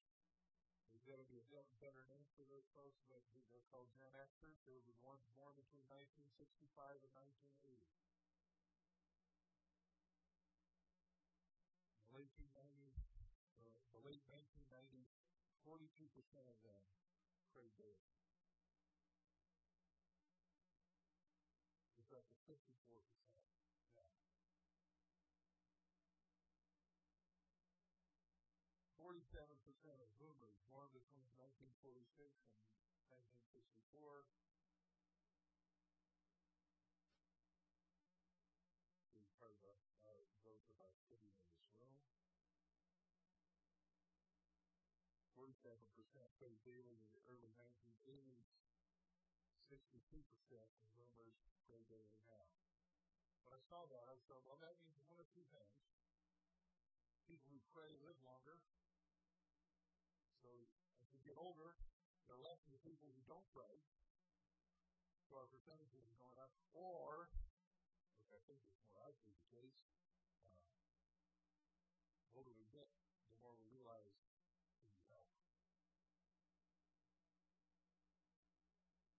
there's 0.93 1.03
to 1.19 1.27
be 1.27 1.43
a 1.43 1.47
better 1.83 2.05
name 2.07 2.29
for 2.39 2.47
those 2.47 2.69
folks, 2.77 3.03
but 3.11 3.25
they're 3.51 3.67
called 3.75 3.91
Gen 3.99 4.13
Xers. 4.15 4.61
They 4.63 4.77
were 4.77 4.87
the 4.87 4.95
ones 5.03 5.27
born 5.35 5.57
between 5.59 5.83
1965 5.91 7.03
and 7.03 7.13
1980. 7.19 7.91
In 11.91 12.07
the 12.07 12.15
late 12.15 12.31
1990s, 12.39 12.95
uh, 13.59 13.83
the 13.97 14.03
late 14.07 14.23
1990s, 14.31 15.11
42% 15.67 16.07
of 16.47 16.59
them 16.63 16.83
prayed 17.51 17.75
daily. 17.81 18.07
It's 21.99 22.15
up 22.15 22.23
to 22.31 22.37
54% 22.47 23.32
1946 31.83 32.31
and 33.11 33.19
1964 33.43 34.23
is 39.19 39.27
part 39.35 39.51
of 39.51 39.59
the, 39.67 39.75
uh, 40.07 40.23
those 40.47 40.63
of 40.71 40.79
us 40.79 40.95
sitting 41.11 41.35
in 41.35 41.43
this 41.51 41.67
room. 41.75 41.99
47% 45.35 45.59
played 46.39 46.63
daily 46.63 47.03
in 47.03 47.11
the 47.11 47.19
early 47.27 47.51
1980s. 47.59 48.47
62% 49.67 50.23
of 50.79 50.87
boomers 50.95 51.35
play 51.67 51.83
daily 51.91 52.23
now. 52.31 52.47
When 53.43 53.59
I 53.59 53.63
saw 53.67 53.91
that, 53.91 54.07
I 54.07 54.15
thought, 54.31 54.47
well, 54.47 54.63
that 54.63 54.79
means 54.87 55.03
one 55.11 55.19
of 55.19 55.27
two 55.35 55.43
things. 55.51 55.83
People 57.27 57.51
who 57.51 57.59
pray 57.75 57.91
live 58.07 58.23
longer, 58.23 58.63
so 60.47 60.72
older, 61.43 61.75
there 62.31 62.39
are 62.39 62.45
less 62.47 62.63
of 62.63 62.71
the 62.71 62.83
people 62.87 63.11
who 63.11 63.23
don't 63.27 63.43
pray. 63.51 63.83
So 65.27 65.35
our 65.43 65.51
percentage 65.51 65.91
is 65.91 66.15
going 66.15 66.39
up. 66.39 66.55
Or, 66.71 67.35
which 68.15 68.31
I 68.31 68.39
think 68.47 68.63
is 68.63 68.71
more 68.79 68.95
likely 68.95 69.35
the 69.35 69.47
case, 69.51 69.83
uh, 70.47 70.63
the 72.23 72.39
older 72.39 72.55
we 72.55 72.71
get, 72.71 72.87
the 73.27 73.39
more 73.43 73.59
we 73.59 73.67
realize 73.75 74.15
we 74.71 74.87
need 74.87 75.03
help. 75.11 75.27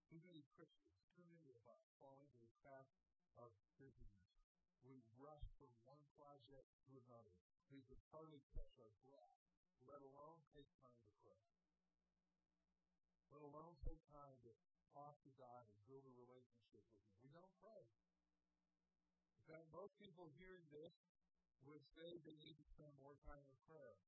Too 0.08 0.24
many 0.24 0.48
Christians, 0.56 1.04
too 1.12 1.28
many 1.28 1.52
of 1.52 1.60
us 1.68 1.84
fall 2.00 2.24
into 2.24 2.40
the 2.40 2.48
trap 2.64 2.88
of 3.36 3.52
busyness. 3.76 4.32
We 4.80 5.04
rush 5.20 5.44
from 5.60 5.68
one 5.84 6.00
project 6.16 6.72
to 6.88 6.96
another. 7.04 7.36
We 7.68 7.84
can 7.84 8.00
hardly 8.08 8.40
catch 8.56 8.72
our 8.80 8.92
breath 9.04 9.44
let 9.84 10.00
alone 10.00 10.40
take 10.56 10.68
time 10.80 10.96
to 11.04 11.12
pray. 11.20 11.53
Let 13.34 13.42
alone 13.42 13.74
take 13.82 13.98
time 14.14 14.38
to 14.46 14.54
talk 14.94 15.18
to 15.26 15.30
God 15.34 15.66
and 15.66 15.74
build 15.90 16.06
a 16.06 16.14
relationship 16.14 16.86
with 16.86 17.02
Him. 17.02 17.18
We 17.26 17.34
don't 17.34 17.50
pray. 17.58 17.82
In 19.42 19.44
fact, 19.50 19.66
most 19.74 19.98
people 19.98 20.30
hearing 20.38 20.62
this 20.70 20.94
would 21.66 21.82
say 21.98 22.22
they 22.22 22.38
need 22.46 22.54
to 22.62 22.66
spend 22.70 22.94
more 23.02 23.18
time 23.26 23.42
in 23.42 23.58
prayer. 23.66 23.98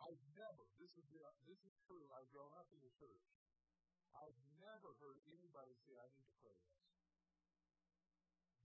I've 0.00 0.16
never, 0.32 0.64
this 0.80 0.96
is, 0.96 1.04
this 1.44 1.60
is 1.68 1.76
true, 1.84 2.08
I've 2.16 2.32
grown 2.32 2.56
up 2.56 2.72
in 2.72 2.80
the 2.80 2.92
church. 2.96 3.28
I've 4.16 4.40
never 4.56 4.96
heard 4.96 5.20
anybody 5.28 5.76
say, 5.84 6.00
I 6.00 6.08
need 6.16 6.24
to 6.24 6.36
pray 6.40 6.56
less. 6.56 6.88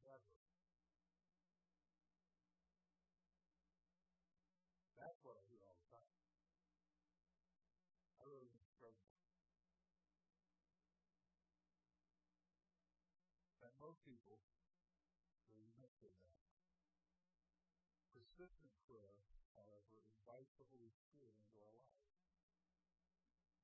Never. 0.07 0.31
That's 4.95 5.19
what 5.27 5.35
I 5.35 5.43
hear 5.51 5.59
all 5.67 5.75
the 5.75 5.89
time. 5.91 6.07
I 8.19 8.27
really 8.27 8.51
think 8.51 8.67
struggle. 8.75 8.99
And 13.63 13.71
most 13.89 14.05
people, 14.05 14.37
you 15.49 15.65
might 15.81 15.97
say 15.97 16.13
that. 16.13 16.29
Persistent 18.13 18.69
prayer, 18.85 19.17
however, 19.57 20.05
invites 20.13 20.53
the 20.61 20.69
Holy 20.69 20.93
Spirit 20.93 21.33
into 21.41 21.57
our 21.57 21.73
lives. 21.73 22.05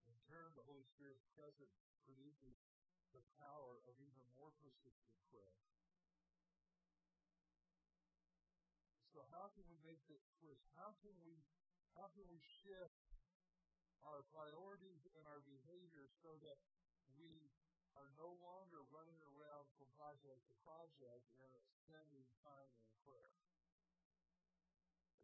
In 0.10 0.18
turn, 0.26 0.50
the 0.58 0.66
Holy 0.66 0.82
Spirit's 0.82 1.30
presence 1.38 1.78
produces 2.10 2.58
the 3.14 3.22
power 3.38 3.86
of 3.86 4.02
even 4.02 4.26
more 4.34 4.50
persistent 4.66 5.14
prayer. 5.30 5.62
So 9.14 9.30
how 9.30 9.54
can 9.54 9.70
we 9.70 9.78
make 9.86 10.02
this 10.10 10.26
switch? 10.42 10.66
How 10.74 10.98
can 11.06 11.14
we 11.22 11.38
how 11.94 12.10
can 12.18 12.26
we 12.34 12.42
shift 12.66 13.14
our 14.02 14.26
priorities 14.34 15.06
and 15.14 15.24
our 15.30 15.46
behavior 15.46 16.10
so 16.26 16.34
that 16.42 16.58
we 17.14 17.54
are 17.96 18.12
no 18.20 18.36
longer 18.44 18.84
running 18.92 19.16
around 19.24 19.35
from 19.76 19.92
project 20.00 20.40
to 20.48 20.56
project 20.64 21.28
and 21.44 21.60
spending 21.84 22.24
time 22.44 22.72
in 22.80 22.88
prayer? 23.04 23.36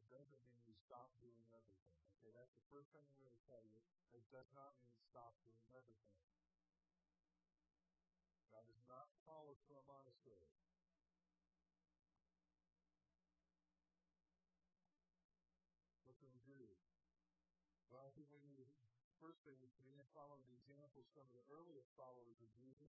It 0.04 0.08
doesn't 0.12 0.44
mean 0.44 0.60
we 0.68 0.76
stop 0.76 1.16
doing 1.24 1.40
everything. 1.56 1.96
Okay, 2.20 2.36
that's 2.36 2.52
the 2.54 2.68
first 2.68 2.92
thing 2.92 3.02
I'm 3.08 3.20
going 3.24 3.34
to 3.34 3.46
tell 3.48 3.64
you. 3.64 3.80
It 4.12 4.28
does 4.28 4.52
not 4.52 4.76
mean 4.84 4.92
stop 5.08 5.40
doing 5.48 5.64
everything. 5.72 6.20
God 8.52 8.68
does 8.68 8.84
not 8.92 9.08
call 9.24 9.48
us 9.56 9.60
to 9.72 9.80
a 9.80 9.84
monastery. 9.88 10.52
What 16.04 16.20
can 16.20 16.28
we 16.36 16.44
do? 16.44 16.68
Well, 17.88 18.04
I 18.04 18.12
think 18.12 18.28
we 18.30 18.44
need 18.44 18.68
first 19.24 19.40
thing 19.48 19.56
we 19.64 19.72
can 19.80 19.96
follow 20.12 20.44
the 20.44 20.56
example 20.60 21.06
of 21.06 21.08
some 21.16 21.24
of 21.24 21.32
the 21.32 21.46
earliest 21.48 21.88
followers 21.96 22.36
of 22.44 22.50
Jesus 22.60 22.91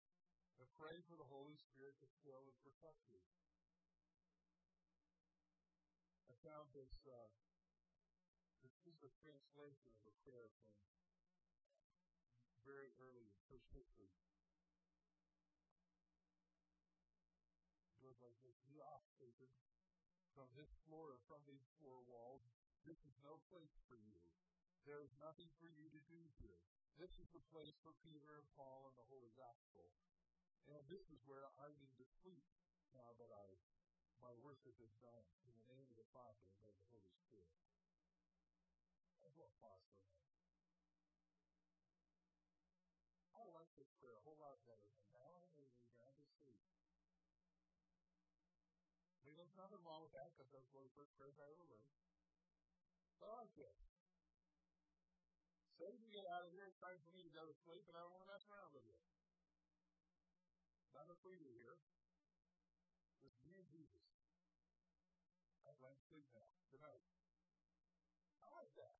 and 0.61 0.69
pray 0.77 1.01
for 1.09 1.17
the 1.17 1.29
Holy 1.29 1.57
Spirit 1.57 1.97
to 2.03 2.09
fill 2.25 2.45
and 2.45 2.57
protect 2.61 3.01
you. 3.09 3.21
I 6.29 6.35
found 6.45 6.73
this, 6.75 6.93
uh, 7.09 7.31
this 8.61 8.75
is 8.85 8.99
a 9.07 9.13
translation 9.23 9.93
of 9.97 10.05
a 10.09 10.15
prayer 10.27 10.51
from 10.61 10.75
very 12.63 12.95
early 12.99 13.27
in 13.27 13.35
church 13.47 13.67
history. 13.75 14.11
It 18.03 18.19
like 18.19 18.39
this, 18.43 18.59
Be 18.67 18.79
off, 18.83 19.07
Satan, 19.19 19.51
from 20.35 20.51
this 20.59 20.71
floor 20.87 21.19
or 21.19 21.21
from 21.29 21.43
these 21.47 21.67
four 21.79 22.03
walls, 22.07 22.43
this 22.83 22.99
is 23.07 23.15
no 23.23 23.39
place 23.51 23.75
for 23.87 23.95
you. 23.95 24.19
There 24.83 25.03
is 25.07 25.15
nothing 25.23 25.47
for 25.63 25.71
you 25.71 25.87
to 25.91 26.03
do 26.11 26.23
here. 26.43 26.59
This 26.99 27.15
is 27.23 27.31
the 27.31 27.45
place 27.55 27.79
for 27.83 27.95
Peter 28.03 28.35
and 28.35 28.47
Paul 28.59 28.91
and 28.91 28.97
the 28.99 29.07
Holy 29.07 29.31
Gospel. 29.39 29.87
And 30.71 30.83
this 30.87 31.03
is 31.11 31.19
where 31.27 31.47
I 31.59 31.73
need 31.75 31.95
to 31.99 32.07
sleep 32.23 32.47
now 32.95 33.11
that 33.19 33.31
I 33.33 33.47
my 34.23 34.31
worship 34.39 34.79
is 34.79 34.95
done 35.03 35.27
in 35.43 35.51
the 35.59 35.67
name 35.67 35.91
of 35.91 35.99
the 35.99 36.07
Father 36.15 36.47
and 36.63 36.63
of 36.71 36.79
the 36.79 36.87
Holy 36.95 37.11
Spirit. 37.27 37.51
That's 39.19 39.35
what 39.35 39.51
pause 39.59 39.83
for. 39.91 40.07
I 43.35 43.43
like 43.51 43.67
this 43.75 43.91
prayer 43.99 44.15
a 44.15 44.23
whole 44.23 44.39
lot 44.39 44.63
better 44.63 44.87
than 44.87 45.11
now 45.11 45.27
I 45.43 45.51
to 45.51 45.91
go 45.99 46.07
to 46.07 46.25
sleep. 46.47 46.63
I 49.19 49.27
mean, 49.27 49.35
there's 49.35 49.59
nothing 49.59 49.83
wrong 49.83 50.07
with 50.07 50.15
that 50.15 50.31
because 50.39 50.47
those 50.55 50.71
were 50.71 50.87
the 50.87 50.95
first 50.95 51.11
prayers 51.19 51.35
I 51.43 51.51
ever 51.51 51.67
wrote. 51.67 51.91
Okay. 53.23 53.75
Say 55.83 55.91
you 55.99 56.11
get 56.15 56.31
out 56.31 56.47
of 56.47 56.55
here, 56.55 56.71
it's 56.71 56.79
time 56.79 56.99
for 57.03 57.11
me 57.11 57.27
to 57.27 57.33
go 57.35 57.43
to 57.43 57.55
sleep, 57.67 57.83
and 57.91 57.99
I 57.99 58.07
don't 58.07 58.15
want 58.15 58.23
to 58.23 58.31
mess 58.31 58.47
around 58.47 58.71
with 58.71 58.87
you. 58.87 59.12
Not 61.03 61.19
a 61.19 61.27
freebie 61.27 61.51
here. 61.59 61.75
Just 63.27 63.35
me 63.43 63.59
and 63.59 63.67
Jesus. 63.75 64.07
I'm 65.67 65.75
going 65.83 65.99
to 65.99 66.03
sleep 66.07 66.23
now. 66.31 66.47
Good 66.71 66.79
night. 66.79 67.03
I 68.39 68.47
like 68.55 68.71
that. 68.79 68.95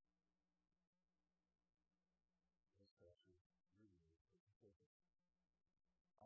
Yes, 2.99 3.15
Pastor. 3.23 4.75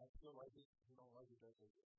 I 0.02 0.10
feel 0.18 0.34
like 0.34 0.58
it. 0.58 0.66
If 0.66 0.90
you 0.90 0.98
don't 0.98 1.14
like 1.14 1.30
it, 1.30 1.38
that's 1.46 1.62
okay. 1.62 1.94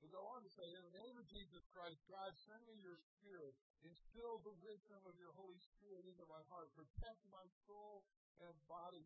To 0.00 0.08
go 0.08 0.24
on 0.32 0.40
to 0.40 0.48
say, 0.48 0.64
in 0.72 0.80
the 0.80 0.96
name 1.04 1.20
of 1.20 1.28
Jesus 1.28 1.60
Christ, 1.76 2.00
God, 2.08 2.32
send 2.48 2.64
me 2.64 2.80
your 2.80 2.96
Spirit. 2.96 3.60
Instill 3.84 4.40
the 4.40 4.56
wisdom 4.64 5.04
of 5.04 5.20
your 5.20 5.36
Holy 5.36 5.60
Spirit 5.60 6.08
into 6.08 6.24
my 6.32 6.40
heart. 6.48 6.72
Protect 6.72 7.20
my 7.28 7.44
soul 7.68 8.08
and 8.40 8.56
body, 8.64 9.04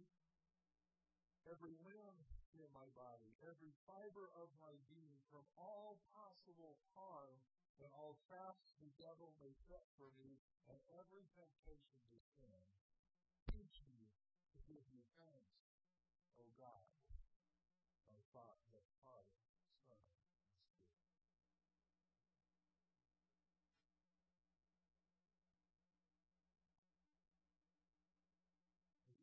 every 1.50 1.74
limb 1.82 2.22
in 2.62 2.70
my 2.70 2.86
body, 2.94 3.34
every 3.42 3.74
fiber 3.88 4.30
of 4.38 4.52
my 4.62 4.74
being 4.86 5.18
from 5.30 5.42
all 5.58 5.98
possible 6.14 6.78
harm 6.94 7.38
and 7.82 7.90
all 7.90 8.14
traps 8.30 8.62
the 8.78 8.90
devil 9.00 9.34
may 9.42 9.50
set 9.66 9.82
for 9.98 10.10
me 10.14 10.38
and 10.70 10.78
every 10.94 11.26
temptation 11.34 11.98
to 12.10 12.18
sin. 12.38 12.62
Teach 13.50 13.82
me 13.90 14.06
to 14.54 14.58
give 14.70 14.84
you 14.94 15.02
thanks, 15.18 15.58
O 16.38 16.46
God, 16.54 16.86
my 18.06 18.20
Father, 18.30 18.86
Father, 19.02 19.42
Son, 19.90 19.98
and 19.98 20.22
Spirit. 20.30 20.54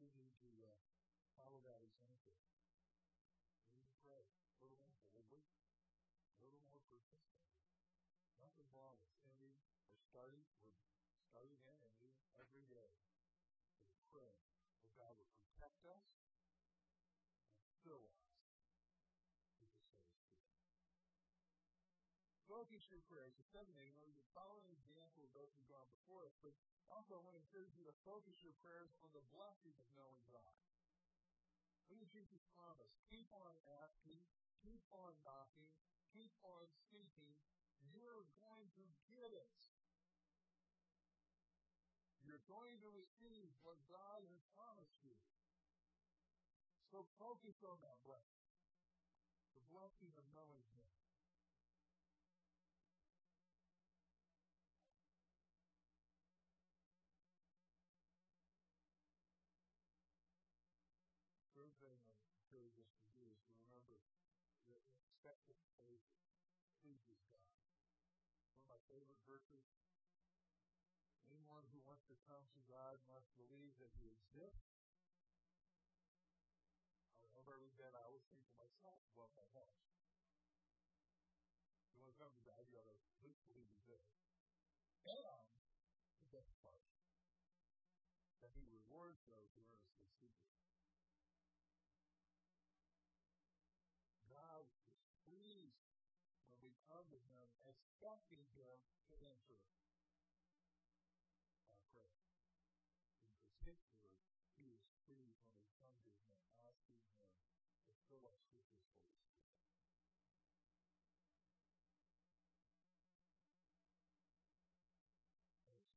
We 0.02 0.10
need 0.18 0.34
to 0.44 0.52
uh, 0.66 0.76
follow 1.38 1.62
that 1.64 1.80
example. 1.86 2.34
We 3.72 3.78
need 3.78 3.86
to 3.86 3.98
pray 4.02 4.26
a 4.26 4.58
little 4.66 4.82
more 4.86 4.98
boldly, 5.14 5.46
a 6.74 6.91
little. 7.02 7.32
Nothing 8.42 8.70
wrong 8.74 8.98
with 9.02 9.14
ending 9.26 9.58
or 9.90 9.98
starting. 10.10 10.46
We're 10.62 10.78
starting 11.32 11.60
and 11.66 11.78
ending 11.82 12.14
every 12.38 12.66
day. 12.68 12.92
We 13.94 14.02
pray 14.12 14.34
that 14.86 14.94
God 14.98 15.14
will 15.18 15.30
protect 15.34 15.82
us 15.88 16.06
and 17.66 17.74
fill 17.82 18.04
us 18.06 18.20
with 18.22 18.38
the 18.38 18.52
Holy 18.54 19.34
Spirit. 19.50 19.82
Focus 22.52 22.84
your 22.92 23.02
prayers. 23.08 23.34
Seven 23.52 23.76
you 23.80 23.96
know, 23.96 24.08
the 24.16 24.28
following 24.36 24.68
example 24.72 25.28
of 25.28 25.32
those 25.36 25.52
who've 25.56 25.72
gone 25.72 25.88
before 25.92 26.24
us, 26.28 26.36
but 26.44 26.56
also 26.92 27.16
I 27.16 27.22
want 27.24 27.36
to 27.36 27.44
encourage 27.44 27.76
you 27.76 27.84
to 27.88 27.96
focus 28.04 28.40
your 28.44 28.56
prayers 28.64 28.92
on 29.04 29.12
the 29.16 29.24
blessing 29.32 29.76
of 29.80 29.88
knowing 29.96 30.24
God. 30.32 30.56
Look 31.92 32.00
at 32.00 32.12
Jesus' 32.16 32.44
promise. 32.56 32.92
Keep 33.12 33.28
on 33.36 33.52
asking, 33.84 34.24
keep 34.64 34.80
on 34.96 35.12
knocking, 35.28 35.68
keep 36.14 36.32
on 36.44 36.68
seeking. 36.92 37.36
You're 37.92 38.28
going 38.40 38.68
to 38.78 38.86
get 39.12 39.32
it. 39.32 39.58
You're 42.24 42.44
going 42.48 42.80
to 42.80 42.90
receive 42.94 43.52
what 43.66 43.76
God 43.92 44.24
has 44.24 44.44
promised 44.56 45.00
you. 45.04 45.18
So 46.92 47.08
focus 47.20 47.60
on 47.64 47.80
that 47.84 48.00
blessing. 48.04 48.48
The 49.56 49.64
blessing 49.72 50.12
of 50.16 50.26
knowing 50.36 50.64
Him. 50.76 50.81
Expectant 65.22 65.62
faith 65.78 66.02
pleases 66.82 67.22
God. 67.30 67.54
One 68.50 68.58
of 68.58 68.66
my 68.66 68.82
favorite 68.90 69.22
verses. 69.30 69.70
Anyone 71.30 71.62
who 71.70 71.78
wants 71.86 72.10
to 72.10 72.18
come 72.26 72.42
to 72.58 72.62
God 72.66 72.98
must 73.06 73.30
believe 73.38 73.78
that 73.78 73.94
He 74.02 74.10
exists. 74.10 74.82
Whenever 77.22 77.54
I 77.54 77.62
read 77.62 77.78
that, 77.78 77.94
I 77.94 78.02
always 78.10 78.26
think 78.34 78.50
to 78.50 78.58
myself, 78.58 78.98
well, 79.14 79.30
my 79.38 79.46
gosh. 79.54 79.78
You 81.94 82.02
want 82.02 82.10
to 82.10 82.18
come 82.18 82.34
to 82.34 82.42
God, 82.42 82.66
you 82.66 82.82
ought 82.82 82.90
to 82.90 82.98
at 82.98 83.22
least 83.22 83.46
believe 83.46 83.70
He's 83.70 83.86
there. 83.86 84.02
And 85.06 86.18
the 86.18 86.34
best 86.34 86.50
part, 86.66 86.82
that 88.42 88.50
He 88.58 88.66
rewards 88.66 89.22
those 89.30 89.54
who 89.54 89.62
earnestly 89.70 90.10
seek 90.18 90.34
Him. 90.34 90.50
God 94.32 94.64
is 94.64 95.12
pleased 95.28 95.84
when 96.48 96.58
we 96.64 96.72
come 96.88 97.04
to 97.12 97.20
Him 97.20 97.48
expecting 98.02 98.42
Him 98.58 98.82
to 99.06 99.16
answer 99.30 99.62
our 101.70 101.78
prayer. 101.94 102.18
In 103.62 103.78
particular, 103.78 104.18
He 104.58 104.74
is 104.74 104.82
when 105.06 105.22
we 105.22 105.38
come 105.78 105.94
to 106.02 106.10
Him 106.10 106.34
asking 106.66 106.98
Him 106.98 107.22
to 107.22 107.94
fill 108.10 108.26
us 108.26 108.42
with 108.50 108.66
His 108.66 108.82
Holy 108.82 109.06
Spirit. 109.06 109.54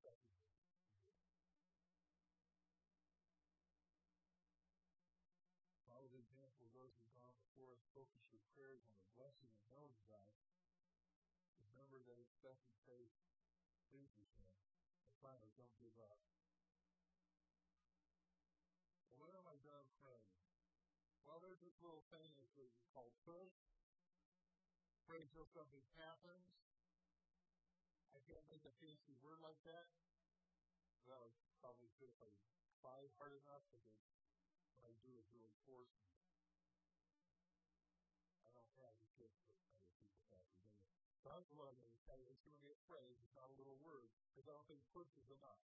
And. 0.04 0.20
Follow 5.88 6.12
the 6.12 6.20
example 6.20 6.68
of 6.68 6.72
those 6.76 6.92
who've 7.00 7.16
gone 7.16 7.32
before 7.48 7.72
us. 7.72 7.80
Focus 7.96 8.20
your 8.28 8.44
prayers 8.52 8.84
on 8.92 8.92
the 8.92 9.08
blessing 9.16 9.48
of 9.56 9.64
knowing 9.72 9.96
God. 10.04 10.33
Remember 12.44 12.60
faith 12.84 13.16
pleases 13.88 14.28
Him. 14.36 14.52
And 15.08 15.16
finally, 15.24 15.48
don't 15.56 15.72
give 15.80 15.96
up. 15.96 16.20
Well, 19.08 19.16
when 19.16 19.32
am 19.32 19.48
I 19.48 19.56
done 19.64 19.88
praying? 20.04 20.36
Well, 21.24 21.40
there's 21.40 21.64
this 21.64 21.72
little 21.80 22.04
thing 22.12 22.36
that's 22.36 22.76
called 22.92 23.16
push. 23.24 23.56
Pray 25.08 25.24
until 25.24 25.48
something 25.56 25.80
happens. 25.96 26.52
I 28.12 28.20
can't 28.28 28.44
make 28.52 28.68
a 28.68 28.76
fancy 28.76 29.16
word 29.24 29.40
like 29.40 29.64
that. 29.64 29.88
Was 31.08 31.32
probably 31.64 31.88
good 31.96 32.12
if 32.12 32.20
I 32.20 32.28
tried 32.76 33.08
hard 33.16 33.32
enough, 33.40 33.64
but 33.72 33.80
what 33.80 33.96
I 34.84 34.92
do 35.00 35.16
is 35.16 35.24
really 35.32 35.52
force 35.64 35.96
me. 35.96 36.23
It. 41.40 41.46
The 41.50 41.58
one 41.58 41.74
that 41.74 41.94
say 42.04 42.18
it's 42.30 42.42
to 42.46 42.52
get 42.62 42.76
praise. 42.86 43.16
It's 43.24 43.34
not 43.34 43.50
a 43.50 43.56
little 43.58 43.78
word 43.82 44.10
because 44.30 44.46
I 44.46 44.52
don't 44.54 44.68
think 44.68 44.82
push 44.94 45.10
is 45.18 45.28
enough. 45.32 45.62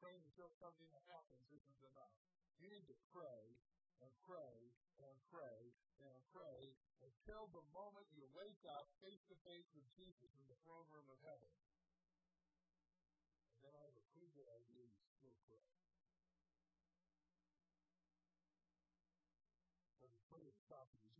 Praying 0.00 0.24
until 0.24 0.48
something 0.56 0.88
happens 1.10 1.44
isn't 1.52 1.82
enough. 1.92 2.14
You 2.56 2.72
need 2.72 2.88
to 2.88 2.96
pray 3.12 3.58
and 4.00 4.12
pray 4.24 4.72
and 4.96 5.16
pray 5.28 5.76
and 6.00 6.18
pray 6.32 6.72
until 7.04 7.52
the 7.52 7.64
moment 7.76 8.08
you 8.16 8.24
wake 8.32 8.64
up 8.64 8.88
face 9.04 9.20
to 9.28 9.36
face 9.44 9.68
with 9.76 9.84
Jesus 9.96 10.32
in 10.40 10.44
the 10.48 10.56
throne 10.64 10.88
room 10.88 11.08
of 11.12 11.20
heaven. 11.20 11.52
And 13.60 13.68
then 13.68 13.76
I 13.76 13.82
have 13.84 13.96
a 13.96 14.04
pretty 14.16 14.32
good 14.32 14.48
idea 14.48 14.88
you 14.88 15.04
still 15.20 15.36
pray. 15.44 15.60
But 20.00 20.08
the 20.16 20.24
prayer 20.32 20.48
is 20.48 20.56
talking 20.64 20.96
to 20.96 21.10
Jesus, 21.12 21.12
I 21.12 21.12
think, 21.12 21.19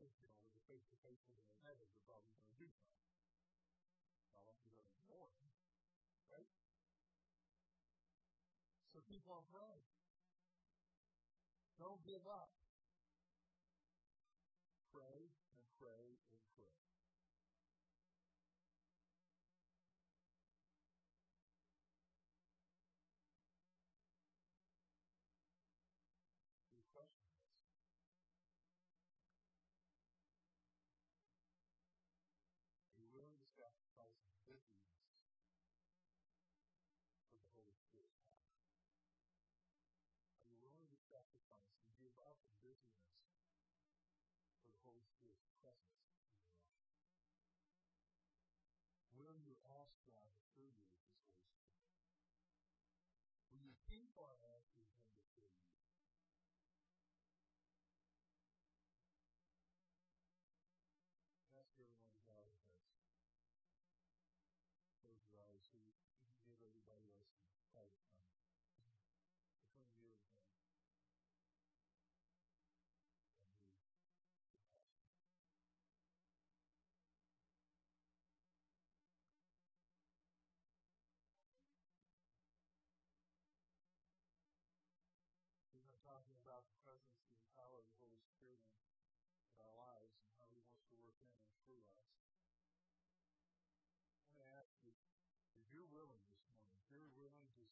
know, 0.00 0.32
with 0.46 0.56
a 0.56 0.64
face 0.70 0.86
to 0.88 0.96
face 1.04 1.20
with 1.28 1.36
him 1.36 1.44
in 1.50 1.58
heaven, 1.66 1.84
you're 1.92 2.06
probably 2.08 2.32
going 2.32 2.48
to 2.48 2.56
do 2.56 2.68
you're 4.64 4.76
going 4.76 4.86
to 4.86 4.96
ignore 5.02 5.28
him. 5.36 5.50
Right? 6.30 6.50
So 8.94 9.02
keep 9.08 9.24
on 9.28 9.42
praying. 9.50 9.86
Don't 11.80 12.00
give 12.04 12.22
up. 12.28 12.59
Will 53.88 53.96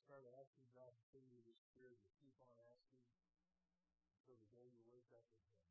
start 0.08 0.24
asking 0.40 0.72
God 0.72 0.88
to 0.96 1.04
fill 1.12 1.28
you 1.28 1.44
His 1.44 1.60
Spirit, 1.68 2.00
you 2.00 2.16
keep 2.16 2.32
on 2.40 2.56
asking 2.64 3.04
until 4.08 4.40
the 4.40 4.48
day 4.56 4.72
you 4.72 4.80
wake 4.88 5.12
up 5.12 5.20
with 5.36 5.67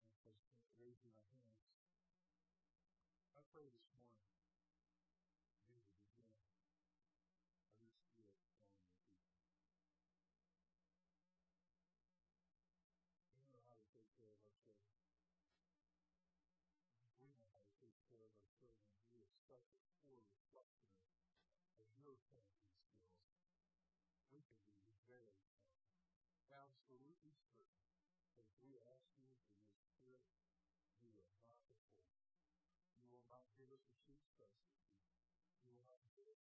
to 0.00 0.08
commitments 0.16 0.48
as 0.56 0.64
raising 0.80 1.12
hands. 1.28 1.52
I 3.36 3.44
pray 3.52 3.68
this 3.68 3.84
morning, 3.92 4.24
to 4.24 5.60
begin 5.60 5.84
people. 8.16 8.40
We 13.36 13.44
know 13.52 13.60
how 13.68 13.76
to 13.76 13.88
take 13.92 14.08
care 14.16 14.32
of 14.32 14.40
our 14.48 14.56
children. 14.64 14.96
We 17.20 17.28
know 17.28 17.44
how 17.44 17.60
to 17.60 17.72
take 17.76 18.00
care 18.08 18.24
of 18.24 18.34
our 18.40 18.52
children. 18.56 18.88
We 19.12 19.20
are 19.20 19.36
such 19.52 19.68
a 19.76 19.84
poor 20.00 20.24
reflection 20.24 20.96
of 21.76 21.88
your 22.00 22.16
parenting 22.24 22.72
skills. 22.72 23.20
We 24.32 24.40
can 24.48 24.64
be 24.80 24.96
very 25.04 25.36
absolutely 26.48 27.36
certain 27.54 27.92
that 28.16 28.32
if 28.38 28.48
we 28.62 28.80
ask 28.80 29.06
you 29.14 29.28
your 29.28 29.89
people. 31.98 32.30
You 33.02 33.10
will 33.10 33.26
not 33.26 33.50
give 33.58 33.70
us 33.74 33.82
the 33.90 33.96
sheep's 33.98 34.30
voices. 34.38 34.78
You 35.62 35.74
will 35.74 35.82
not 35.86 36.02
give 36.14 36.30
hear 36.46 36.59